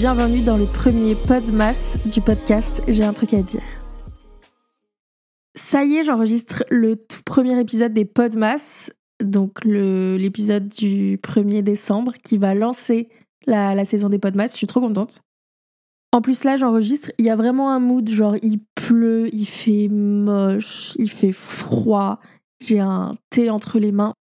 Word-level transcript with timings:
Bienvenue 0.00 0.40
dans 0.40 0.56
le 0.56 0.64
premier 0.64 1.14
Podmas 1.14 1.98
du 2.10 2.22
podcast 2.22 2.82
J'ai 2.88 3.04
un 3.04 3.12
truc 3.12 3.34
à 3.34 3.42
dire. 3.42 3.60
Ça 5.54 5.84
y 5.84 5.96
est, 5.96 6.04
j'enregistre 6.04 6.64
le 6.70 6.96
tout 6.96 7.20
premier 7.22 7.60
épisode 7.60 7.92
des 7.92 8.06
Podmas, 8.06 8.88
donc 9.22 9.62
l'épisode 9.62 10.68
du 10.68 11.18
1er 11.18 11.60
décembre 11.62 12.14
qui 12.24 12.38
va 12.38 12.54
lancer 12.54 13.10
la, 13.44 13.74
la 13.74 13.84
saison 13.84 14.08
des 14.08 14.18
Podmas. 14.18 14.46
Je 14.46 14.56
suis 14.56 14.66
trop 14.66 14.80
contente. 14.80 15.20
En 16.12 16.22
plus 16.22 16.44
là, 16.44 16.56
j'enregistre, 16.56 17.12
il 17.18 17.26
y 17.26 17.30
a 17.30 17.36
vraiment 17.36 17.70
un 17.70 17.78
mood, 17.78 18.08
genre 18.08 18.36
il 18.42 18.60
pleut, 18.74 19.28
il 19.34 19.44
fait 19.44 19.88
moche, 19.88 20.94
il 20.98 21.10
fait 21.10 21.32
froid, 21.32 22.20
j'ai 22.62 22.80
un 22.80 23.18
thé 23.28 23.50
entre 23.50 23.78
les 23.78 23.92
mains. 23.92 24.14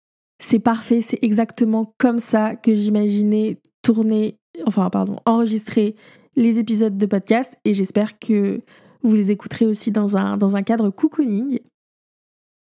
C'est 0.42 0.58
parfait, 0.58 1.02
c'est 1.02 1.20
exactement 1.22 1.94
comme 2.00 2.18
ça 2.18 2.56
que 2.56 2.74
j'imaginais 2.74 3.60
tourner, 3.84 4.40
enfin 4.66 4.90
pardon, 4.90 5.18
enregistrer 5.26 5.96
les 6.36 6.60
épisodes 6.60 6.98
de 6.98 7.06
podcast 7.06 7.58
et 7.66 7.74
j'espère 7.74 8.20
que 8.20 8.62
vous 9.04 9.16
les 9.16 9.32
écouterez 9.32 9.66
aussi 9.66 9.92
dans 9.92 10.18
un, 10.18 10.38
dans 10.38 10.56
un 10.56 10.64
cadre 10.64 10.90
cocooning. 10.90 11.60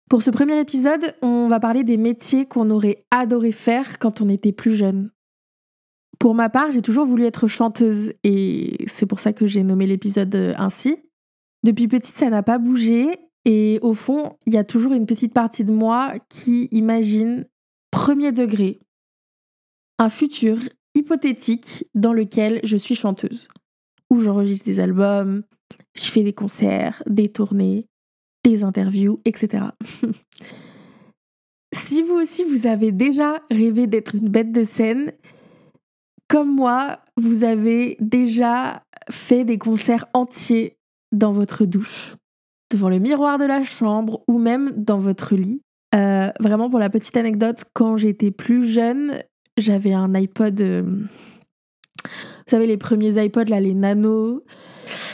Pour 0.09 0.23
ce 0.23 0.31
premier 0.31 0.59
épisode, 0.59 1.15
on 1.21 1.49
va 1.49 1.61
parler 1.61 1.85
des 1.85 1.99
métiers 1.99 2.47
qu'on 2.47 2.71
aurait 2.71 3.05
adoré 3.11 3.53
faire 3.53 3.99
quand 3.99 4.21
on 4.21 4.29
était 4.29 4.53
plus 4.53 4.75
jeune. 4.75 5.11
Pour 6.19 6.35
ma 6.35 6.49
part, 6.49 6.71
j'ai 6.71 6.83
toujours 6.83 7.05
voulu 7.05 7.25
être 7.25 7.47
chanteuse 7.47 8.13
et 8.25 8.85
c'est 8.87 9.07
pour 9.07 9.21
ça 9.21 9.33
que 9.33 9.47
j'ai 9.47 9.63
nommé 9.63 9.87
l'épisode 9.87 10.35
euh, 10.35 10.55
ainsi. 10.57 10.97
Depuis 11.63 11.89
petite, 11.89 12.17
ça 12.17 12.31
n'a 12.31 12.43
pas 12.43 12.59
bougé 12.59 13.11
et 13.45 13.79
au 13.83 13.95
fond, 13.95 14.37
il 14.47 14.55
y 14.55 14.59
a 14.59 14.65
toujours 14.65 14.93
une 14.93 15.07
petite 15.07 15.33
partie 15.33 15.65
de 15.65 15.73
moi 15.73 16.15
qui 16.29 16.69
imagine 16.73 17.47
premier 17.91 18.33
degré 18.33 18.81
un 19.99 20.09
futur 20.09 20.59
hypothétique 21.09 21.87
dans 21.95 22.13
lequel 22.13 22.61
je 22.65 22.77
suis 22.77 22.95
chanteuse, 22.95 23.49
où 24.11 24.21
j'enregistre 24.21 24.67
des 24.67 24.79
albums, 24.79 25.43
je 25.97 26.05
fais 26.05 26.23
des 26.23 26.35
concerts, 26.35 27.03
des 27.07 27.31
tournées, 27.31 27.87
des 28.45 28.63
interviews, 28.63 29.19
etc. 29.25 29.65
si 31.75 32.03
vous 32.03 32.15
aussi 32.15 32.45
vous 32.45 32.67
avez 32.67 32.93
déjà 32.93 33.41
rêvé 33.51 33.87
d'être 33.87 34.17
une 34.17 34.29
bête 34.29 34.53
de 34.53 34.65
scène, 34.65 35.13
comme 36.29 36.55
moi, 36.55 36.99
vous 37.17 37.43
avez 37.43 37.97
déjà 38.01 38.83
fait 39.11 39.45
des 39.45 39.57
concerts 39.57 40.05
entiers 40.13 40.77
dans 41.11 41.33
votre 41.33 41.65
douche, 41.65 42.17
devant 42.71 42.91
le 42.91 42.99
miroir 42.99 43.39
de 43.39 43.47
la 43.47 43.63
chambre 43.63 44.23
ou 44.29 44.39
même 44.39 44.73
dans 44.77 44.99
votre 44.99 45.35
lit. 45.35 45.63
Euh, 45.95 46.31
vraiment, 46.39 46.69
pour 46.69 46.79
la 46.79 46.91
petite 46.91 47.17
anecdote, 47.17 47.65
quand 47.73 47.97
j'étais 47.97 48.31
plus 48.31 48.67
jeune, 48.67 49.23
j'avais 49.59 49.93
un 49.93 50.15
iPod. 50.15 50.61
Euh, 50.61 50.83
vous 50.83 52.11
savez, 52.47 52.67
les 52.67 52.77
premiers 52.77 53.23
iPods, 53.23 53.45
là, 53.45 53.61
les 53.61 53.75
nano 53.75 54.45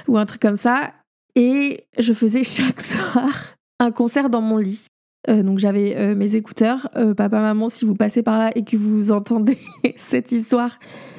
ou 0.07 0.19
un 0.19 0.27
truc 0.27 0.41
comme 0.41 0.57
ça. 0.57 0.93
Et 1.35 1.87
je 1.99 2.13
faisais 2.13 2.45
chaque 2.45 2.81
soir 2.81 3.57
un 3.81 3.91
concert 3.91 4.31
dans 4.31 4.41
mon 4.41 4.59
lit. 4.59 4.87
Euh, 5.29 5.43
donc 5.43 5.59
j'avais 5.59 6.15
mes 6.15 6.37
écouteurs. 6.37 6.89
papa, 7.17 7.41
maman, 7.41 7.69
si 7.69 7.85
vous 7.85 7.95
passez 7.95 8.23
par 8.23 8.39
là 8.39 8.53
et 8.55 8.65
que 8.65 8.77
vous 8.77 9.11
entendez 9.11 9.59
cette 9.97 10.33
histoire, 10.33 10.79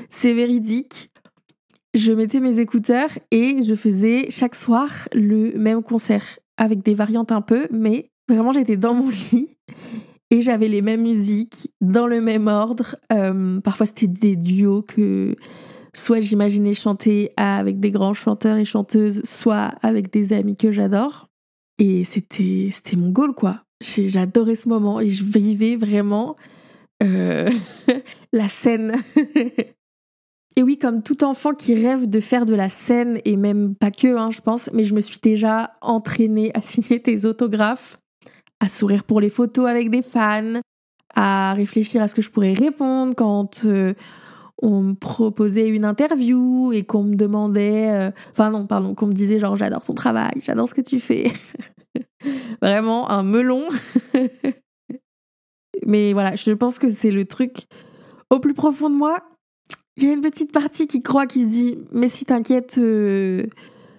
c'est 0.10 0.34
véridique. 0.34 1.10
Je 1.96 2.12
mettais 2.12 2.40
mes 2.40 2.60
écouteurs 2.60 3.10
et 3.32 3.64
je 3.64 3.74
faisais 3.74 4.28
chaque 4.30 4.56
soir 4.56 4.90
le 5.14 5.58
même 5.58 5.82
concert 5.82 6.26
avec 6.58 6.84
des 6.84 6.94
variantes 6.94 7.32
un 7.32 7.42
peu, 7.42 7.68
mais 7.72 8.12
vraiment 8.28 8.52
j'étais 8.52 8.78
dans 8.78 8.94
mon 8.94 9.10
lit 9.32 9.55
et 10.32 10.42
j'avais 10.42 10.68
les 10.68 10.82
mêmes 10.82 11.04
musiques 11.04 11.72
dans 11.82 12.08
le 12.08 12.22
même 12.22 12.48
ordre. 12.48 12.96
Euh, 13.12 13.60
parfois 13.62 13.86
c'était 13.86 14.08
des 14.08 14.36
duos 14.36 14.82
que 14.82 15.36
soit 15.94 16.20
j'imaginais 16.20 16.74
chanter 16.74 17.32
avec 17.38 17.80
des 17.80 17.92
grands 17.92 18.14
chanteurs 18.14 18.58
et 18.58 18.66
chanteuses, 18.66 19.22
soit 19.24 19.74
avec 19.82 20.12
des 20.12 20.34
amis 20.34 20.56
que 20.56 20.72
j'adore. 20.72 21.28
Et 21.78 22.04
c'était 22.04 22.70
c'était 22.72 22.98
mon 22.98 23.10
goal 23.10 23.34
quoi. 23.34 23.62
J'adorais 23.82 24.56
ce 24.56 24.70
moment 24.70 25.00
et 25.00 25.10
je 25.10 25.24
vivais 25.24 25.76
vraiment 25.76 26.36
euh, 27.04 27.50
la 28.34 28.48
scène. 28.48 28.94
Et 30.58 30.64
oui, 30.64 30.78
comme 30.78 31.04
tout 31.04 31.26
enfant 31.26 31.54
qui 31.54 31.76
rêve 31.76 32.10
de 32.10 32.22
faire 32.22 32.46
de 32.46 32.56
la 32.56 32.70
scène, 32.70 33.20
et 33.26 33.36
même 33.36 33.76
pas 33.76 33.92
que, 33.92 34.16
hein, 34.16 34.32
je 34.32 34.40
pense, 34.40 34.70
mais 34.72 34.86
je 34.86 34.94
me 34.94 35.02
suis 35.02 35.20
déjà 35.22 35.74
entraînée 35.82 36.52
à 36.54 36.62
signer 36.62 37.02
tes 37.02 37.26
autographes, 37.26 38.00
à 38.60 38.70
sourire 38.70 39.04
pour 39.04 39.22
les 39.22 39.30
photos 39.30 39.68
avec 39.68 39.90
des 39.90 40.02
fans, 40.02 40.62
à 41.14 41.54
réfléchir 41.54 42.02
à 42.02 42.08
ce 42.08 42.16
que 42.16 42.22
je 42.22 42.30
pourrais 42.30 42.54
répondre 42.54 43.16
quand 43.16 43.66
euh, 43.66 43.94
on 44.62 44.82
me 44.82 44.94
proposait 44.94 45.68
une 45.68 45.86
interview 45.86 46.72
et 46.74 46.84
qu'on 46.84 47.04
me 47.04 47.16
demandait, 47.16 47.92
euh, 47.92 48.12
enfin 48.32 48.50
non, 48.50 48.66
pardon, 48.66 48.96
qu'on 48.96 49.08
me 49.08 49.14
disait 49.14 49.40
genre 49.40 49.56
j'adore 49.56 49.84
ton 49.84 49.94
travail, 49.94 50.34
j'adore 50.40 50.70
ce 50.70 50.74
que 50.74 50.82
tu 50.82 51.00
fais. 51.00 51.32
Vraiment 52.62 53.10
un 53.10 53.24
melon. 53.24 53.64
mais 55.86 56.14
voilà, 56.14 56.36
je 56.36 56.52
pense 56.52 56.80
que 56.80 56.90
c'est 56.90 57.12
le 57.12 57.26
truc 57.26 57.68
au 58.30 58.40
plus 58.40 58.54
profond 58.54 58.90
de 58.90 58.96
moi 58.96 59.20
a 60.04 60.12
une 60.12 60.22
petite 60.22 60.52
partie 60.52 60.88
qui 60.88 61.02
croit, 61.02 61.28
qui 61.28 61.44
se 61.44 61.48
dit, 61.48 61.78
mais 61.92 62.10
si 62.10 62.26
t'inquiètes, 62.26 62.78
euh, 62.78 63.46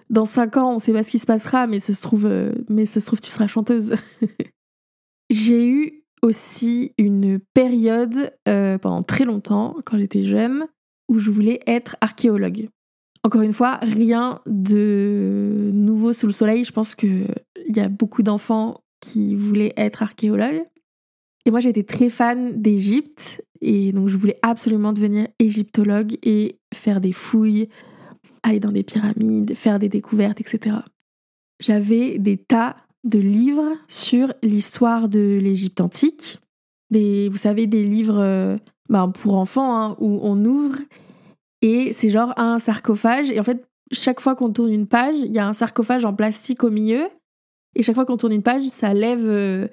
dans 0.09 0.25
cinq 0.25 0.57
ans, 0.57 0.73
on 0.75 0.79
sait 0.79 0.93
pas 0.93 1.03
ce 1.03 1.11
qui 1.11 1.19
se 1.19 1.25
passera, 1.25 1.67
mais 1.67 1.79
ça 1.79 1.93
se 1.93 2.01
trouve, 2.01 2.25
euh, 2.25 2.53
tu 2.67 3.29
seras 3.29 3.47
chanteuse. 3.47 3.95
J'ai 5.29 5.67
eu 5.67 6.03
aussi 6.21 6.93
une 6.97 7.39
période 7.53 8.33
euh, 8.47 8.77
pendant 8.77 9.03
très 9.03 9.25
longtemps, 9.25 9.75
quand 9.85 9.97
j'étais 9.97 10.23
jeune, 10.23 10.67
où 11.09 11.19
je 11.19 11.31
voulais 11.31 11.59
être 11.67 11.95
archéologue. 12.01 12.69
Encore 13.23 13.41
une 13.41 13.53
fois, 13.53 13.79
rien 13.81 14.39
de 14.45 15.69
nouveau 15.73 16.13
sous 16.13 16.27
le 16.27 16.33
soleil. 16.33 16.63
Je 16.63 16.71
pense 16.71 16.95
qu'il 16.95 17.27
y 17.67 17.79
a 17.79 17.89
beaucoup 17.89 18.23
d'enfants 18.23 18.81
qui 19.01 19.35
voulaient 19.35 19.73
être 19.75 20.01
archéologues. 20.01 20.63
Et 21.45 21.51
moi, 21.51 21.59
j'étais 21.59 21.83
très 21.83 22.09
fan 22.09 22.61
d'Égypte 22.61 23.43
et 23.61 23.91
donc 23.91 24.07
je 24.07 24.17
voulais 24.17 24.39
absolument 24.41 24.93
devenir 24.93 25.27
égyptologue 25.39 26.17
et 26.23 26.59
faire 26.73 27.01
des 27.01 27.13
fouilles, 27.13 27.69
aller 28.49 28.59
dans 28.59 28.71
des 28.71 28.83
pyramides, 28.83 29.55
faire 29.55 29.79
des 29.79 29.89
découvertes, 29.89 30.41
etc. 30.41 30.77
J'avais 31.59 32.17
des 32.19 32.37
tas 32.37 32.75
de 33.03 33.19
livres 33.19 33.73
sur 33.87 34.33
l'histoire 34.43 35.09
de 35.09 35.39
l'Égypte 35.41 35.81
antique. 35.81 36.39
Des, 36.89 37.29
vous 37.29 37.37
savez, 37.37 37.67
des 37.67 37.83
livres 37.83 38.19
euh, 38.19 38.57
ben, 38.89 39.09
pour 39.09 39.35
enfants 39.35 39.77
hein, 39.77 39.95
où 39.99 40.19
on 40.21 40.43
ouvre 40.45 40.77
et 41.61 41.91
c'est 41.91 42.09
genre 42.09 42.33
un 42.37 42.59
sarcophage. 42.59 43.29
Et 43.31 43.39
en 43.39 43.43
fait, 43.43 43.65
chaque 43.91 44.19
fois 44.19 44.35
qu'on 44.35 44.51
tourne 44.51 44.71
une 44.71 44.87
page, 44.87 45.15
il 45.17 45.31
y 45.31 45.39
a 45.39 45.47
un 45.47 45.53
sarcophage 45.53 46.05
en 46.05 46.13
plastique 46.13 46.63
au 46.63 46.69
milieu. 46.69 47.07
Et 47.75 47.83
chaque 47.83 47.95
fois 47.95 48.05
qu'on 48.05 48.17
tourne 48.17 48.33
une 48.33 48.43
page, 48.43 48.67
ça 48.69 48.93
lève 48.93 49.27
euh, 49.27 49.67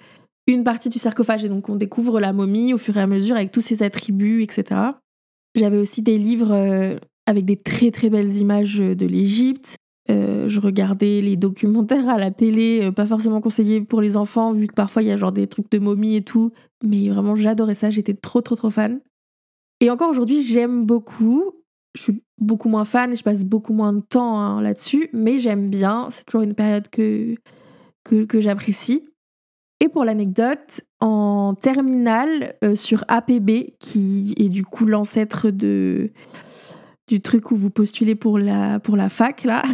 une 0.46 0.64
partie 0.64 0.88
du 0.88 0.98
sarcophage 0.98 1.44
et 1.44 1.48
donc 1.48 1.68
on 1.68 1.76
découvre 1.76 2.20
la 2.20 2.32
momie 2.32 2.74
au 2.74 2.78
fur 2.78 2.96
et 2.96 3.00
à 3.00 3.06
mesure 3.06 3.36
avec 3.36 3.50
tous 3.50 3.60
ses 3.60 3.82
attributs, 3.82 4.42
etc. 4.42 4.80
J'avais 5.54 5.78
aussi 5.78 6.02
des 6.02 6.18
livres 6.18 6.52
euh, 6.52 6.96
avec 7.26 7.44
des 7.44 7.56
très 7.56 7.90
très 7.90 8.10
belles 8.10 8.36
images 8.36 8.78
de 8.78 9.06
l'Égypte. 9.06 9.76
Euh, 10.10 10.48
je 10.48 10.60
regardais 10.60 11.22
les 11.22 11.36
documentaires 11.36 12.08
à 12.08 12.18
la 12.18 12.30
télé, 12.30 12.80
euh, 12.82 12.92
pas 12.92 13.06
forcément 13.06 13.40
conseillés 13.40 13.80
pour 13.80 14.02
les 14.02 14.18
enfants, 14.18 14.52
vu 14.52 14.66
que 14.66 14.74
parfois 14.74 15.02
il 15.02 15.08
y 15.08 15.10
a 15.10 15.16
genre 15.16 15.32
des 15.32 15.46
trucs 15.46 15.70
de 15.70 15.78
momie 15.78 16.16
et 16.16 16.22
tout. 16.22 16.52
Mais 16.82 17.08
vraiment, 17.08 17.34
j'adorais 17.34 17.74
ça, 17.74 17.88
j'étais 17.88 18.14
trop 18.14 18.42
trop 18.42 18.54
trop 18.54 18.70
fan. 18.70 19.00
Et 19.80 19.90
encore 19.90 20.10
aujourd'hui, 20.10 20.42
j'aime 20.42 20.84
beaucoup. 20.84 21.52
Je 21.94 22.02
suis 22.02 22.22
beaucoup 22.38 22.68
moins 22.68 22.84
fan 22.84 23.14
je 23.16 23.22
passe 23.22 23.44
beaucoup 23.44 23.72
moins 23.72 23.92
de 23.92 24.00
temps 24.00 24.40
hein, 24.40 24.60
là-dessus, 24.60 25.08
mais 25.12 25.38
j'aime 25.38 25.70
bien. 25.70 26.08
C'est 26.10 26.24
toujours 26.24 26.42
une 26.42 26.54
période 26.54 26.88
que, 26.88 27.36
que, 28.04 28.40
j'apprécie. 28.40 29.04
Et 29.80 29.88
pour 29.88 30.04
l'anecdote, 30.04 30.82
en 31.00 31.54
terminale 31.54 32.56
euh, 32.64 32.74
sur 32.74 33.04
APB, 33.08 33.74
qui 33.78 34.34
est 34.36 34.48
du 34.48 34.64
coup 34.64 34.86
l'ancêtre 34.86 35.50
de 35.50 36.10
du 37.08 37.20
truc 37.20 37.50
où 37.50 37.56
vous 37.56 37.70
postulez 37.70 38.14
pour 38.14 38.38
la, 38.38 38.80
pour 38.80 38.96
la 38.96 39.08
fac, 39.08 39.44
là. 39.44 39.62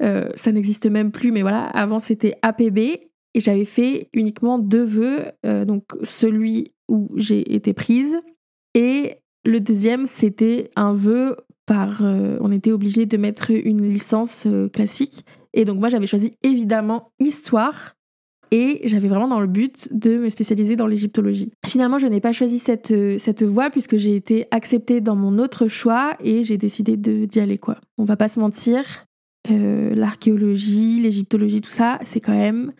Euh, 0.00 0.28
ça 0.36 0.52
n'existe 0.52 0.86
même 0.86 1.10
plus, 1.10 1.32
mais 1.32 1.42
voilà, 1.42 1.64
avant 1.64 1.98
c'était 1.98 2.36
APB 2.42 2.78
et 2.78 3.10
j'avais 3.34 3.64
fait 3.64 4.08
uniquement 4.12 4.60
deux 4.60 4.84
vœux, 4.84 5.24
euh, 5.44 5.64
donc 5.64 5.82
celui 6.04 6.72
où 6.86 7.08
j'ai 7.16 7.56
été 7.56 7.72
prise 7.72 8.16
et 8.74 9.16
le 9.44 9.58
deuxième 9.58 10.06
c'était 10.06 10.70
un 10.76 10.92
vœu 10.92 11.36
par, 11.66 12.00
on 12.04 12.52
était 12.52 12.70
obligé 12.70 13.06
de 13.06 13.16
mettre 13.16 13.50
une 13.50 13.88
licence 13.88 14.46
classique. 14.72 15.24
Et 15.52 15.64
donc 15.64 15.80
moi 15.80 15.88
j'avais 15.88 16.06
choisi 16.06 16.36
évidemment 16.44 17.10
histoire 17.18 17.96
et 18.50 18.80
j'avais 18.84 19.08
vraiment 19.08 19.28
dans 19.28 19.40
le 19.40 19.46
but 19.46 19.88
de 19.92 20.18
me 20.18 20.30
spécialiser 20.30 20.76
dans 20.76 20.86
l'égyptologie. 20.86 21.50
Finalement, 21.66 21.98
je 21.98 22.06
n'ai 22.06 22.20
pas 22.20 22.32
choisi 22.32 22.58
cette, 22.58 22.90
euh, 22.90 23.18
cette 23.18 23.42
voie 23.42 23.70
puisque 23.70 23.96
j'ai 23.96 24.14
été 24.14 24.46
acceptée 24.50 25.00
dans 25.00 25.16
mon 25.16 25.38
autre 25.38 25.68
choix 25.68 26.16
et 26.20 26.44
j'ai 26.44 26.58
décidé 26.58 26.96
d'y 26.96 27.40
aller 27.40 27.58
quoi. 27.58 27.76
On 27.98 28.04
va 28.04 28.16
pas 28.16 28.28
se 28.28 28.40
mentir, 28.40 28.84
euh, 29.50 29.94
l'archéologie, 29.94 31.00
l'égyptologie, 31.00 31.60
tout 31.60 31.70
ça, 31.70 31.98
c'est 32.02 32.20
quand 32.20 32.36
même 32.36 32.72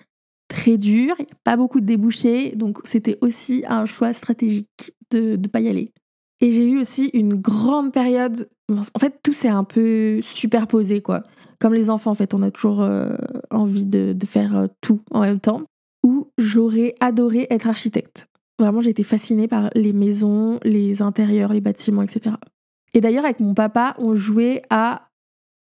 très 0.49 0.79
dur, 0.79 1.15
il 1.19 1.25
n'y 1.25 1.33
a 1.33 1.39
pas 1.45 1.57
beaucoup 1.57 1.81
de 1.81 1.87
débouchés, 1.87 2.53
donc 2.57 2.79
c'était 2.85 3.19
aussi 3.21 3.65
un 3.69 3.85
choix 3.87 4.13
stratégique 4.13 4.93
de 5.11 5.37
ne 5.37 5.47
pas 5.47 5.61
y 5.61 5.69
aller. 5.69 5.93
Et 6.41 6.53
j'ai 6.53 6.65
eu 6.65 6.79
aussi 6.79 7.11
une 7.15 7.35
grande 7.35 7.93
période. 7.93 8.49
En 8.71 8.99
fait, 8.99 9.21
tout 9.23 9.33
s'est 9.33 9.49
un 9.49 9.65
peu 9.65 10.21
superposé, 10.23 11.03
quoi. 11.03 11.25
Comme 11.61 11.75
les 11.75 11.91
enfants, 11.91 12.13
en 12.13 12.15
fait, 12.15 12.35
on 12.35 12.43
a 12.43 12.51
toujours 12.51 12.83
euh, 12.83 13.17
envie 13.51 13.87
de, 13.87 14.15
faire 14.25 14.57
euh, 14.57 14.67
tout 14.81 15.01
en 15.11 15.21
même 15.21 15.41
temps. 15.41 15.63
Où 16.05 16.31
j'aurais 16.39 16.95
adoré 17.01 17.49
être 17.51 17.67
architecte. 17.67 18.29
Vraiment, 18.61 18.81
j'ai 18.81 18.91
été 18.91 19.03
fascinée 19.03 19.49
par 19.49 19.71
les 19.75 19.93
maisons, 19.93 20.61
les 20.63 21.03
intérieurs, 21.03 21.53
les 21.53 21.61
bâtiments, 21.61 22.03
etc. 22.03 22.37
Et 22.95 23.01
d'ailleurs, 23.01 23.25
avec 23.25 23.41
mon 23.41 23.55
papa, 23.55 23.95
on 23.99 24.15
jouait 24.15 24.63
à 24.71 25.09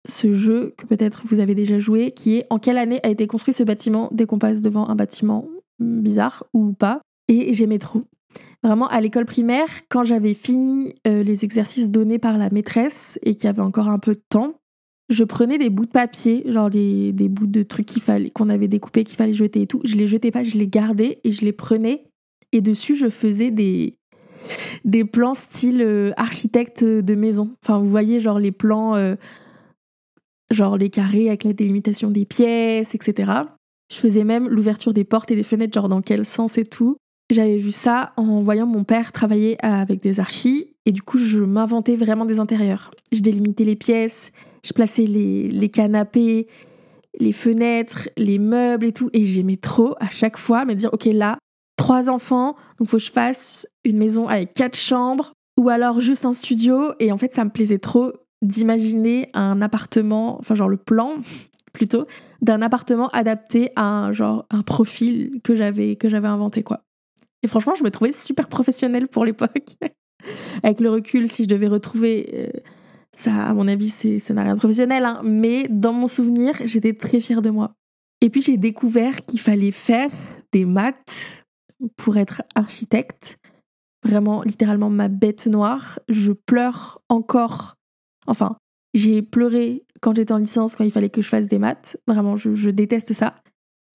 ce 0.07 0.33
jeu 0.33 0.73
que 0.77 0.85
peut-être 0.85 1.23
vous 1.25 1.39
avez 1.39 1.55
déjà 1.55 1.79
joué, 1.79 2.11
qui 2.11 2.37
est 2.37 2.47
en 2.49 2.59
quelle 2.59 2.77
année 2.77 2.99
a 3.03 3.09
été 3.09 3.27
construit 3.27 3.53
ce 3.53 3.63
bâtiment 3.63 4.09
dès 4.11 4.25
qu'on 4.25 4.39
passe 4.39 4.61
devant 4.61 4.87
un 4.89 4.95
bâtiment 4.95 5.47
bizarre 5.79 6.43
ou 6.53 6.73
pas? 6.73 7.01
Et 7.27 7.53
j'aimais 7.53 7.79
trop. 7.79 8.03
Vraiment, 8.63 8.87
à 8.87 8.99
l'école 9.01 9.25
primaire, 9.25 9.67
quand 9.89 10.03
j'avais 10.03 10.33
fini 10.33 10.93
euh, 11.07 11.23
les 11.23 11.45
exercices 11.45 11.91
donnés 11.91 12.19
par 12.19 12.37
la 12.37 12.49
maîtresse 12.49 13.19
et 13.23 13.35
qu'il 13.35 13.45
y 13.45 13.47
avait 13.47 13.61
encore 13.61 13.89
un 13.89 13.99
peu 13.99 14.13
de 14.13 14.23
temps, 14.29 14.55
je 15.09 15.23
prenais 15.23 15.57
des 15.57 15.69
bouts 15.69 15.85
de 15.85 15.91
papier, 15.91 16.43
genre 16.47 16.69
des 16.69 17.13
bouts 17.13 17.47
de 17.47 17.63
trucs 17.63 17.85
qu'il 17.85 18.01
fallait, 18.01 18.31
qu'on 18.31 18.49
avait 18.49 18.67
découpés, 18.67 19.03
qu'il 19.03 19.17
fallait 19.17 19.33
jeter 19.33 19.61
et 19.61 19.67
tout. 19.67 19.81
Je 19.83 19.95
les 19.95 20.07
jetais 20.07 20.31
pas, 20.31 20.43
je 20.43 20.57
les 20.57 20.67
gardais 20.67 21.19
et 21.23 21.31
je 21.31 21.41
les 21.41 21.53
prenais. 21.53 22.05
Et 22.51 22.61
dessus, 22.61 22.95
je 22.95 23.09
faisais 23.09 23.51
des, 23.51 23.97
des 24.83 25.05
plans 25.05 25.33
style 25.33 25.81
euh, 25.81 26.11
architecte 26.17 26.83
de 26.83 27.15
maison. 27.15 27.55
Enfin, 27.63 27.79
vous 27.79 27.89
voyez, 27.89 28.19
genre 28.19 28.39
les 28.39 28.51
plans, 28.51 28.95
euh, 28.95 29.15
genre 30.51 30.77
les 30.77 30.89
carrés 30.89 31.27
avec 31.27 31.43
la 31.43 31.53
délimitation 31.53 32.11
des 32.11 32.25
pièces, 32.25 32.95
etc. 32.95 33.31
Je 33.91 33.97
faisais 33.97 34.23
même 34.23 34.47
l'ouverture 34.49 34.93
des 34.93 35.03
portes 35.03 35.31
et 35.31 35.35
des 35.35 35.43
fenêtres, 35.43 35.73
genre 35.73 35.89
dans 35.89 36.01
quel 36.01 36.25
sens 36.25 36.57
et 36.57 36.65
tout. 36.65 36.97
J'avais 37.31 37.57
vu 37.57 37.71
ça 37.71 38.13
en 38.17 38.41
voyant 38.43 38.67
mon 38.67 38.83
père 38.83 39.11
travailler 39.11 39.57
avec 39.65 39.99
des 40.01 40.19
archis 40.19 40.75
et 40.85 40.91
du 40.91 41.01
coup 41.01 41.17
je 41.17 41.39
m'inventais 41.39 41.95
vraiment 41.95 42.25
des 42.25 42.39
intérieurs. 42.39 42.91
Je 43.11 43.21
délimitais 43.21 43.63
les 43.63 43.75
pièces, 43.75 44.31
je 44.65 44.73
plaçais 44.73 45.05
les, 45.05 45.49
les 45.49 45.69
canapés, 45.69 46.47
les 47.19 47.31
fenêtres, 47.31 48.09
les 48.17 48.39
meubles 48.39 48.87
et 48.87 48.93
tout 48.93 49.09
et 49.13 49.23
j'aimais 49.23 49.57
trop 49.57 49.95
à 49.99 50.09
chaque 50.09 50.37
fois 50.37 50.65
me 50.65 50.73
dire 50.73 50.89
ok 50.93 51.05
là 51.05 51.37
trois 51.77 52.09
enfants 52.09 52.55
donc 52.79 52.87
faut 52.87 52.97
que 52.97 53.03
je 53.03 53.11
fasse 53.11 53.67
une 53.83 53.97
maison 53.97 54.27
avec 54.27 54.53
quatre 54.53 54.77
chambres 54.77 55.33
ou 55.57 55.69
alors 55.69 55.99
juste 55.99 56.25
un 56.25 56.33
studio 56.33 56.93
et 56.99 57.11
en 57.11 57.17
fait 57.17 57.33
ça 57.33 57.45
me 57.45 57.49
plaisait 57.49 57.79
trop 57.79 58.11
d'imaginer 58.41 59.29
un 59.33 59.61
appartement 59.61 60.37
enfin 60.39 60.55
genre 60.55 60.69
le 60.69 60.77
plan 60.77 61.15
plutôt 61.73 62.05
d'un 62.41 62.61
appartement 62.61 63.09
adapté 63.09 63.69
à 63.75 63.83
un 63.83 64.11
genre 64.11 64.45
un 64.49 64.61
profil 64.61 65.39
que 65.43 65.55
j'avais 65.55 65.95
que 65.95 66.09
j'avais 66.09 66.27
inventé 66.27 66.63
quoi. 66.63 66.81
Et 67.43 67.47
franchement, 67.47 67.75
je 67.75 67.83
me 67.83 67.91
trouvais 67.91 68.11
super 68.11 68.47
professionnelle 68.47 69.07
pour 69.07 69.23
l'époque. 69.23 69.75
Avec 70.63 70.79
le 70.79 70.89
recul, 70.89 71.29
si 71.29 71.43
je 71.43 71.47
devais 71.47 71.67
retrouver 71.67 72.27
euh, 72.33 72.59
ça, 73.15 73.45
à 73.45 73.53
mon 73.53 73.67
avis, 73.67 73.89
ça 73.89 74.33
n'a 74.33 74.43
rien 74.43 74.55
de 74.55 74.59
professionnel, 74.59 75.05
hein. 75.05 75.21
mais 75.23 75.67
dans 75.69 75.93
mon 75.93 76.07
souvenir, 76.07 76.53
j'étais 76.65 76.93
très 76.93 77.19
fière 77.19 77.41
de 77.41 77.49
moi. 77.49 77.73
Et 78.21 78.29
puis 78.29 78.41
j'ai 78.41 78.57
découvert 78.57 79.25
qu'il 79.25 79.39
fallait 79.39 79.71
faire 79.71 80.09
des 80.51 80.65
maths 80.65 81.45
pour 81.97 82.17
être 82.17 82.41
architecte. 82.55 83.37
Vraiment, 84.03 84.43
littéralement, 84.43 84.89
ma 84.89 85.07
bête 85.07 85.47
noire. 85.47 85.99
Je 86.09 86.31
pleure 86.31 87.01
encore. 87.09 87.75
Enfin, 88.27 88.57
j'ai 88.93 89.21
pleuré 89.21 89.83
quand 90.01 90.15
j'étais 90.15 90.31
en 90.31 90.37
licence, 90.37 90.75
quand 90.75 90.83
il 90.83 90.91
fallait 90.91 91.09
que 91.09 91.21
je 91.21 91.27
fasse 91.27 91.47
des 91.47 91.57
maths. 91.57 91.97
Vraiment, 92.07 92.35
je 92.35 92.69
déteste 92.69 93.13
ça. 93.13 93.35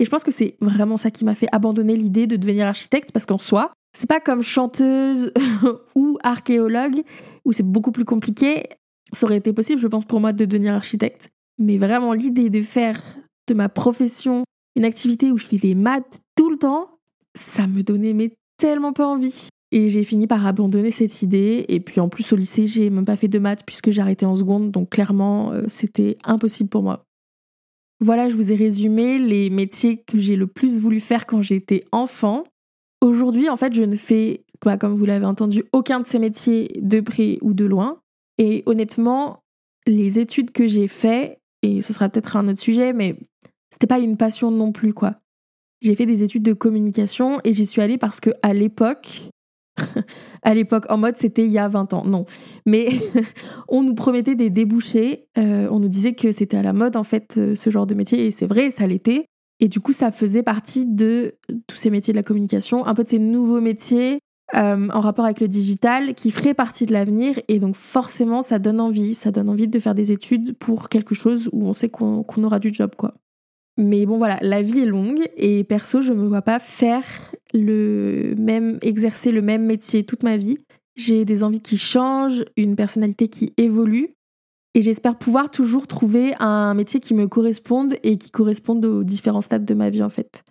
Et 0.01 0.05
je 0.07 0.11
pense 0.11 0.25
que 0.25 0.33
c'est 0.33 0.57
vraiment 0.61 0.97
ça 0.97 1.11
qui 1.11 1.27
m'a 1.27 1.35
fait 1.35 1.47
abandonner 1.53 1.95
l'idée 1.95 2.27
de 2.27 2.37
devenir 2.37 2.67
architecte 2.67 3.13
parce 3.13 3.27
qu'en 3.27 3.39
soi, 3.39 3.71
c'est 3.93 4.09
pas 4.09 4.19
comme 4.19 4.43
chanteuse 4.43 5.31
ou 5.95 6.17
archéologue 6.23 7.03
où 7.45 7.53
c'est 7.53 7.63
beaucoup 7.63 7.93
plus 7.93 8.07
compliqué. 8.07 8.65
Ça 9.13 9.27
aurait 9.27 9.39
été 9.39 9.53
possible, 9.53 9.81
je 9.81 9.89
pense, 9.89 10.05
pour 10.05 10.21
moi 10.21 10.33
de 10.33 10.45
devenir 10.45 10.75
architecte. 10.75 11.31
Mais 11.59 11.79
vraiment, 11.79 12.13
l'idée 12.13 12.51
de 12.51 12.63
faire 12.63 13.01
de 13.49 13.55
ma 13.55 13.69
profession 13.69 14.45
une 14.77 14.85
activité 14.85 15.31
où 15.33 15.39
je 15.39 15.47
fais 15.47 15.57
des 15.57 15.75
maths 15.75 16.21
tout 16.37 16.51
le 16.51 16.57
temps, 16.57 16.99
ça 17.35 17.67
me 17.67 17.83
donnait 17.83 18.13
mais 18.13 18.33
tellement 18.57 18.93
pas 18.93 19.07
envie. 19.07 19.49
Et 19.73 19.89
j'ai 19.89 20.03
fini 20.05 20.27
par 20.27 20.47
abandonner 20.47 20.91
cette 20.91 21.23
idée. 21.23 21.65
Et 21.69 21.81
puis 21.81 22.01
en 22.01 22.09
plus 22.09 22.33
au 22.33 22.37
lycée, 22.37 22.67
j'ai 22.67 22.91
même 22.91 23.05
pas 23.05 23.17
fait 23.17 23.29
de 23.29 23.39
maths 23.39 23.65
puisque 23.65 23.91
j'ai 23.91 24.01
arrêté 24.01 24.27
en 24.27 24.35
seconde. 24.35 24.71
Donc 24.71 24.91
clairement, 24.91 25.53
euh, 25.53 25.63
c'était 25.69 26.19
impossible 26.25 26.69
pour 26.69 26.83
moi. 26.83 27.05
Voilà, 28.01 28.29
je 28.29 28.35
vous 28.35 28.51
ai 28.51 28.57
résumé 28.57 29.19
les 29.19 29.51
métiers 29.51 29.99
que 29.99 30.19
j'ai 30.19 30.37
le 30.37 30.47
plus 30.47 30.79
voulu 30.79 31.01
faire 31.01 31.27
quand 31.27 31.43
j'étais 31.43 31.85
enfant. 31.93 32.45
Aujourd'hui, 33.03 33.49
en 33.49 33.57
fait, 33.57 33.75
je 33.75 33.83
ne 33.83 33.97
fais, 33.97 34.45
quoi, 34.61 34.79
comme 34.79 34.95
vous 34.95 35.05
l'avez 35.05 35.27
entendu, 35.27 35.65
aucun 35.73 36.01
de 36.01 36.07
ces 36.07 36.19
métiers 36.19 36.71
de 36.81 37.01
près 37.01 37.39
ou 37.43 37.53
de 37.53 37.67
loin. 37.67 38.01
Et 38.41 38.63
honnêtement, 38.65 39.43
les 39.87 40.19
études 40.19 40.51
que 40.51 40.67
j'ai 40.67 40.89
faites, 40.89 41.39
et 41.63 41.83
ce 41.83 41.93
sera 41.93 42.09
peut-être 42.09 42.39
un 42.39 42.49
autre 42.49 42.61
sujet, 42.61 42.95
mais 42.95 43.17
c'était 43.71 43.87
pas 43.87 43.99
une 43.99 44.17
passion 44.17 44.51
non 44.51 44.73
plus, 44.73 44.95
quoi. 44.95 45.15
J'ai 45.83 45.95
fait 45.95 46.07
des 46.07 46.23
études 46.23 46.43
de 46.43 46.55
communication 46.55 47.39
et 47.45 47.53
j'y 47.53 47.67
suis 47.67 47.83
allée 47.83 47.99
parce 47.99 48.19
que 48.19 48.31
à 48.41 48.55
l'époque, 48.55 49.29
à 50.43 50.55
l'époque, 50.55 50.87
en 50.89 50.97
mode 50.97 51.19
c'était 51.19 51.45
il 51.45 51.53
y 51.53 51.59
a 51.59 51.69
20 51.69 51.93
ans, 51.93 52.07
non. 52.07 52.25
Mais 52.65 52.89
on 53.69 53.83
nous 53.83 53.95
promettait 53.95 54.37
des 54.37 54.49
débouchés, 54.49 55.27
euh, 55.37 55.69
on 55.71 55.79
nous 55.79 55.89
disait 55.89 56.15
que 56.15 56.33
c'était 56.33 56.57
à 56.57 56.63
la 56.63 56.73
mode 56.73 56.97
en 56.97 57.05
fait 57.05 57.35
euh, 57.37 57.55
ce 57.55 57.69
genre 57.69 57.87
de 57.87 57.95
métier, 57.95 58.25
et 58.25 58.31
c'est 58.31 58.47
vrai, 58.47 58.71
ça 58.71 58.87
l'était. 58.87 59.27
Et 59.63 59.69
du 59.69 59.81
coup, 59.81 59.93
ça 59.93 60.11
faisait 60.11 60.43
partie 60.43 60.87
de 60.87 61.35
tous 61.67 61.77
ces 61.77 61.91
métiers 61.91 62.15
de 62.15 62.17
la 62.17 62.23
communication, 62.23 62.87
un 62.87 62.95
peu 62.95 63.05
de 63.05 63.09
ces 63.11 63.19
nouveaux 63.19 63.61
métiers 63.61 64.21
euh, 64.55 64.89
en 64.93 65.01
rapport 65.01 65.25
avec 65.25 65.41
le 65.41 65.49
digital 65.49 66.15
qui 66.15 66.31
feraient 66.31 66.55
partie 66.55 66.87
de 66.87 66.93
l'avenir. 66.93 67.39
Et 67.49 67.59
donc 67.59 67.77
forcément, 67.77 68.43
ça 68.43 68.59
donne 68.59 68.81
envie, 68.81 69.15
ça 69.15 69.31
donne 69.31 69.49
envie 69.49 69.69
de 69.69 69.79
faire 69.79 69.95
des 69.95 70.13
études 70.13 70.57
pour 70.57 70.89
quelque 70.89 71.15
chose 71.15 71.49
où 71.53 71.67
on 71.67 71.73
sait 71.73 71.89
qu'on 71.89 72.25
aura 72.43 72.59
du 72.59 72.73
job, 72.73 72.93
quoi. 72.97 73.15
Mais 73.77 74.05
bon 74.05 74.19
voilà, 74.19 74.39
la 74.43 74.61
vie 74.61 74.81
est 74.81 74.87
longue 74.87 75.27
et 75.37 75.65
perso, 75.65 76.03
je 76.03 76.13
me 76.13 76.27
vois 76.27 76.43
pas 76.43 76.59
faire 76.59 77.05
le 77.55 78.35
même 78.39 78.79
exercer 78.83 79.33
le 79.33 79.41
même 79.41 79.65
métier 79.65 80.05
toute 80.05 80.23
ma 80.23 80.37
vie. 80.37 80.59
J'ai 80.97 81.25
des 81.25 81.45
envies 81.45 81.63
qui 81.63 81.79
changent, 81.79 82.45
une 82.57 82.77
personnalité 82.77 83.29
qui 83.29 83.55
évolue 83.57 84.15
et 84.75 84.83
j'espère 84.83 85.19
pouvoir 85.19 85.51
toujours 85.51 85.87
trouver 85.87 86.35
un 86.39 86.75
métier 86.75 87.01
qui 87.01 87.15
me 87.15 87.27
corresponde 87.27 87.95
et 88.03 88.19
qui 88.19 88.31
corresponde 88.31 88.85
aux 88.85 89.03
différents 89.03 89.41
stades 89.41 89.65
de 89.65 89.75
ma 89.75 89.91
vie 89.91 90.03
en 90.03 90.11
fait. 90.11 90.45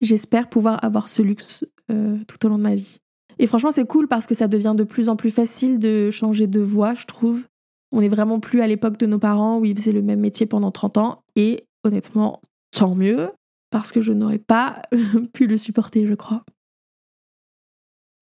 J'espère 0.00 0.48
pouvoir 0.48 0.82
avoir 0.84 1.08
ce 1.08 1.22
luxe 1.22 1.64
euh, 1.90 2.16
tout 2.28 2.46
au 2.46 2.48
long 2.48 2.58
de 2.58 2.62
ma 2.62 2.74
vie. 2.74 2.98
Et 3.38 3.46
franchement, 3.46 3.70
c'est 3.70 3.86
cool 3.86 4.08
parce 4.08 4.26
que 4.26 4.34
ça 4.34 4.48
devient 4.48 4.74
de 4.76 4.84
plus 4.84 5.08
en 5.08 5.16
plus 5.16 5.30
facile 5.30 5.78
de 5.78 6.10
changer 6.10 6.46
de 6.46 6.60
voie, 6.60 6.94
je 6.94 7.06
trouve. 7.06 7.46
On 7.92 8.00
n'est 8.00 8.08
vraiment 8.08 8.40
plus 8.40 8.60
à 8.60 8.66
l'époque 8.66 8.98
de 8.98 9.06
nos 9.06 9.18
parents 9.18 9.58
où 9.58 9.64
ils 9.64 9.76
faisaient 9.76 9.92
le 9.92 10.02
même 10.02 10.20
métier 10.20 10.46
pendant 10.46 10.70
30 10.70 10.98
ans 10.98 11.22
et 11.36 11.64
honnêtement, 11.84 12.40
tant 12.72 12.94
mieux, 12.94 13.30
parce 13.70 13.92
que 13.92 14.00
je 14.00 14.12
n'aurais 14.12 14.38
pas 14.38 14.82
pu 15.32 15.46
le 15.46 15.56
supporter, 15.56 16.06
je 16.06 16.14
crois. 16.14 16.42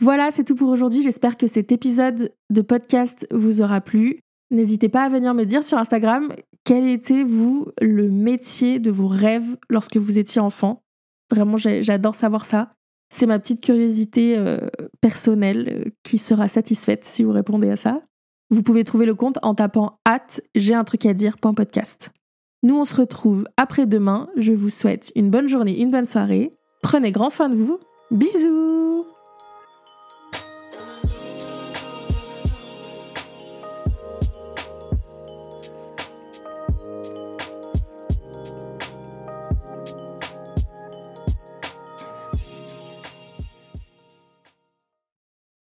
Voilà, 0.00 0.30
c'est 0.30 0.44
tout 0.44 0.54
pour 0.54 0.68
aujourd'hui. 0.68 1.02
J'espère 1.02 1.36
que 1.36 1.46
cet 1.46 1.72
épisode 1.72 2.32
de 2.50 2.60
podcast 2.60 3.26
vous 3.30 3.62
aura 3.62 3.80
plu. 3.80 4.20
N'hésitez 4.50 4.88
pas 4.88 5.04
à 5.04 5.08
venir 5.08 5.34
me 5.34 5.44
dire 5.44 5.64
sur 5.64 5.78
Instagram 5.78 6.32
quel 6.64 6.88
était, 6.88 7.24
vous, 7.24 7.68
le 7.80 8.10
métier 8.10 8.78
de 8.78 8.90
vos 8.90 9.08
rêves 9.08 9.56
lorsque 9.70 9.96
vous 9.96 10.18
étiez 10.18 10.40
enfant. 10.40 10.82
Vraiment, 11.30 11.56
j'adore 11.56 12.14
savoir 12.14 12.44
ça. 12.44 12.72
C'est 13.10 13.26
ma 13.26 13.38
petite 13.38 13.62
curiosité 13.62 14.36
euh, 14.36 14.58
personnelle 15.00 15.68
euh, 15.86 15.90
qui 16.02 16.18
sera 16.18 16.48
satisfaite 16.48 17.04
si 17.04 17.22
vous 17.22 17.32
répondez 17.32 17.70
à 17.70 17.76
ça. 17.76 17.98
Vous 18.50 18.62
pouvez 18.62 18.84
trouver 18.84 19.06
le 19.06 19.14
compte 19.14 19.38
en 19.42 19.54
tapant 19.54 19.98
hâte 20.06 20.40
j'ai 20.54 20.74
un 20.74 20.84
truc 20.84 21.06
à 21.06 21.14
dire.podcast. 21.14 22.10
Nous, 22.62 22.76
on 22.76 22.84
se 22.84 22.96
retrouve 22.96 23.46
après-demain. 23.56 24.28
Je 24.36 24.52
vous 24.52 24.70
souhaite 24.70 25.12
une 25.14 25.30
bonne 25.30 25.48
journée, 25.48 25.80
une 25.80 25.90
bonne 25.90 26.04
soirée. 26.04 26.52
Prenez 26.82 27.12
grand 27.12 27.30
soin 27.30 27.48
de 27.48 27.56
vous. 27.56 27.78
Bisous 28.10 29.04